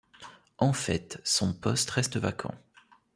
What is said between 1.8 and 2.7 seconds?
reste vacant.